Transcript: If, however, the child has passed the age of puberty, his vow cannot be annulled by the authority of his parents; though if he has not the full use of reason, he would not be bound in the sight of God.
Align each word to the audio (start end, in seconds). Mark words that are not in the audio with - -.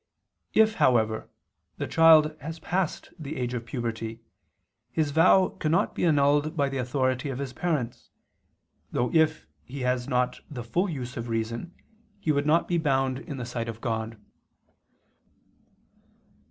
If, 0.55 0.77
however, 0.81 1.29
the 1.77 1.85
child 1.85 2.35
has 2.41 2.57
passed 2.57 3.13
the 3.19 3.35
age 3.37 3.53
of 3.53 3.67
puberty, 3.67 4.19
his 4.89 5.11
vow 5.11 5.49
cannot 5.49 5.93
be 5.93 6.05
annulled 6.07 6.57
by 6.57 6.69
the 6.69 6.79
authority 6.79 7.29
of 7.29 7.37
his 7.37 7.53
parents; 7.53 8.09
though 8.91 9.11
if 9.13 9.45
he 9.63 9.81
has 9.81 10.07
not 10.07 10.41
the 10.49 10.63
full 10.63 10.89
use 10.89 11.17
of 11.17 11.29
reason, 11.29 11.75
he 12.19 12.31
would 12.31 12.47
not 12.47 12.67
be 12.67 12.79
bound 12.79 13.19
in 13.19 13.37
the 13.37 13.45
sight 13.45 13.69
of 13.69 13.79
God. 13.79 14.17